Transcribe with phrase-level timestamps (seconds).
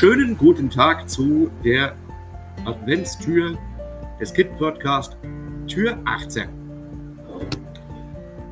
[0.00, 1.94] schönen guten Tag zu der
[2.64, 3.58] Adventstür
[4.18, 5.18] des Kid Podcast,
[5.66, 6.48] Tür 18.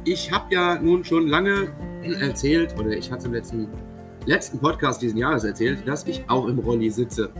[0.04, 1.72] Ich habe ja nun schon lange
[2.20, 3.66] erzählt, oder ich hatte im letzten,
[4.26, 7.30] letzten Podcast diesen Jahres erzählt, dass ich auch im Rolli sitze.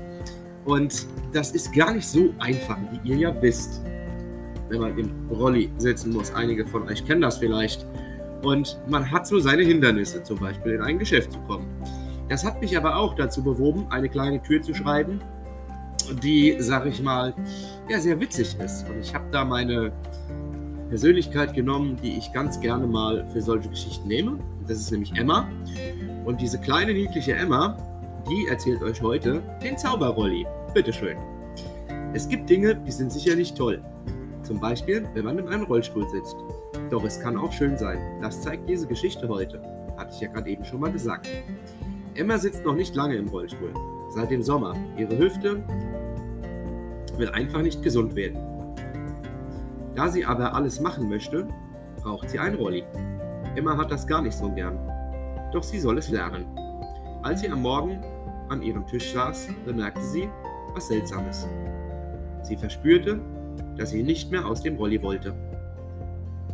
[0.65, 3.83] Und das ist gar nicht so einfach, wie ihr ja wisst,
[4.71, 6.33] wenn man im Rolli sitzen muss.
[6.33, 7.87] Einige von euch kennen das vielleicht.
[8.41, 11.67] Und man hat so seine Hindernisse, zum Beispiel in ein Geschäft zu kommen.
[12.29, 15.21] Das hat mich aber auch dazu bewoben, eine kleine Tür zu schreiben,
[16.23, 17.35] die, sag ich mal,
[17.89, 18.89] ja, sehr witzig ist.
[18.89, 19.93] Und ich habe da meine
[20.89, 24.39] Persönlichkeit genommen, die ich ganz gerne mal für solche Geschichten nehme.
[24.67, 25.49] Das ist nämlich Emma.
[26.25, 27.77] Und diese kleine, niedliche Emma,
[28.29, 30.47] die erzählt euch heute den Zauberrolli.
[30.75, 31.17] Bitteschön.
[32.15, 33.83] Es gibt Dinge, die sind sicherlich toll.
[34.43, 36.37] Zum Beispiel, wenn man in einem Rollstuhl sitzt.
[36.91, 37.99] Doch es kann auch schön sein.
[38.23, 39.61] Das zeigt diese Geschichte heute.
[39.97, 41.29] Hatte ich ja gerade eben schon mal gesagt.
[42.19, 43.73] Emma sitzt noch nicht lange im Rollstuhl.
[44.11, 44.75] Seit dem Sommer.
[44.97, 45.63] Ihre Hüfte
[47.17, 48.41] will einfach nicht gesund werden.
[49.95, 51.47] Da sie aber alles machen möchte,
[52.03, 52.83] braucht sie ein Rolli.
[53.55, 54.77] Emma hat das gar nicht so gern.
[55.53, 56.45] Doch sie soll es lernen.
[57.23, 58.03] Als sie am Morgen
[58.49, 60.29] an ihrem Tisch saß, bemerkte sie
[60.75, 61.47] was Seltsames.
[62.43, 63.21] Sie verspürte,
[63.77, 65.35] dass sie nicht mehr aus dem Rolli wollte.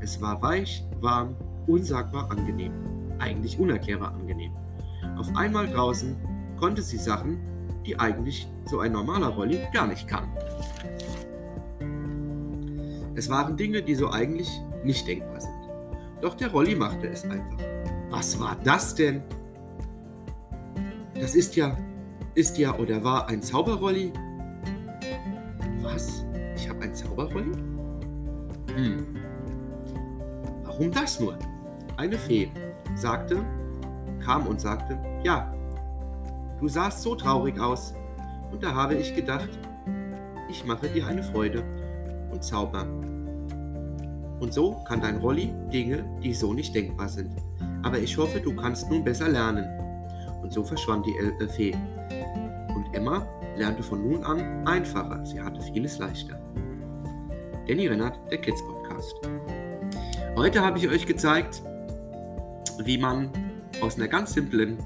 [0.00, 2.74] Es war weich, warm, unsagbar angenehm.
[3.18, 4.52] Eigentlich unerklärbar angenehm.
[5.24, 6.16] Auf einmal draußen
[6.58, 7.38] konnte sie Sachen,
[7.86, 10.28] die eigentlich so ein normaler Rolli gar nicht kann.
[13.14, 14.50] Es waren Dinge, die so eigentlich
[14.84, 15.54] nicht denkbar sind.
[16.20, 17.56] Doch der Rolli machte es einfach.
[18.10, 19.22] Was war das denn?
[21.14, 21.74] Das ist ja,
[22.34, 24.12] ist ja oder war ein Zauberrolli?
[25.80, 26.26] Was?
[26.54, 27.52] Ich habe ein Zauberrolli?
[28.74, 29.06] Hm.
[30.64, 31.38] Warum das nur?
[31.96, 32.50] Eine Fee
[32.94, 33.42] sagte,
[34.24, 35.52] kam und sagte, ja,
[36.60, 37.94] du sahst so traurig aus.
[38.50, 39.48] Und da habe ich gedacht,
[40.48, 41.62] ich mache dir eine Freude
[42.30, 42.86] und Zauber.
[44.40, 47.36] Und so kann dein Rolli Dinge, die so nicht denkbar sind.
[47.82, 49.66] Aber ich hoffe, du kannst nun besser lernen.
[50.42, 51.74] Und so verschwand die El Fee.
[52.74, 53.26] Und Emma
[53.56, 55.24] lernte von nun an einfacher.
[55.24, 56.38] Sie hatte vieles leichter.
[57.66, 59.14] Danny Rennert, der Kids Podcast.
[60.36, 61.62] Heute habe ich euch gezeigt,
[62.78, 63.30] wie man
[63.80, 64.78] aus einer ganz simplen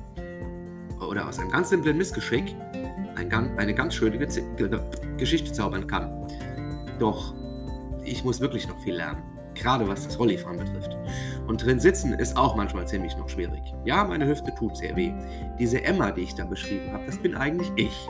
[1.00, 2.54] oder aus einem ganz simplen Missgeschick
[3.16, 4.18] ein, eine ganz schöne
[5.16, 6.26] Geschichte zaubern kann.
[6.98, 7.34] Doch
[8.04, 9.22] ich muss wirklich noch viel lernen,
[9.54, 10.96] gerade was das Rollifahren betrifft.
[11.46, 13.62] Und drin sitzen ist auch manchmal ziemlich noch schwierig.
[13.84, 15.12] Ja, meine Hüfte tut sehr weh.
[15.58, 18.08] Diese Emma, die ich da beschrieben habe, das bin eigentlich ich.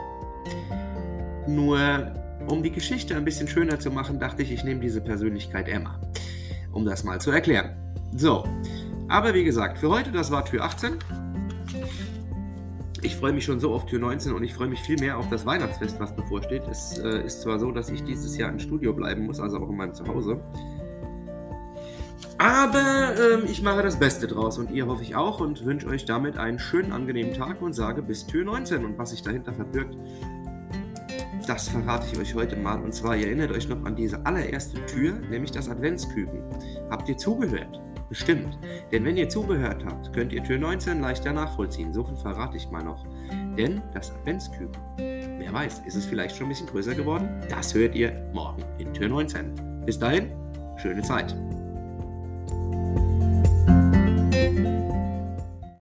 [1.47, 2.13] Nur
[2.47, 6.01] um die Geschichte ein bisschen schöner zu machen, dachte ich, ich nehme diese Persönlichkeit Emma,
[6.73, 7.77] um das mal zu erklären.
[8.17, 8.45] So,
[9.09, 10.93] aber wie gesagt, für heute, das war Tür 18.
[13.03, 15.29] Ich freue mich schon so auf Tür 19 und ich freue mich viel mehr auf
[15.31, 16.63] das Weihnachtsfest, was bevorsteht.
[16.71, 19.69] Es äh, ist zwar so, dass ich dieses Jahr im Studio bleiben muss, also auch
[19.71, 20.41] in meinem Zuhause.
[22.39, 26.05] Aber ähm, ich mache das Beste draus und ihr hoffe ich auch und wünsche euch
[26.05, 28.85] damit einen schönen, angenehmen Tag und sage bis Tür 19.
[28.85, 29.97] Und was sich dahinter verbirgt,
[31.47, 32.81] das verrate ich euch heute mal.
[32.81, 36.43] Und zwar, ihr erinnert euch noch an diese allererste Tür, nämlich das Adventsküken.
[36.91, 37.81] Habt ihr zugehört?
[38.09, 38.59] Bestimmt.
[38.91, 41.93] Denn wenn ihr zugehört habt, könnt ihr Tür 19 leichter nachvollziehen.
[41.93, 43.05] So viel verrate ich mal noch.
[43.57, 47.29] Denn das Adventsküken, wer weiß, ist es vielleicht schon ein bisschen größer geworden?
[47.49, 49.85] Das hört ihr morgen in Tür 19.
[49.85, 50.31] Bis dahin,
[50.79, 51.35] schöne Zeit.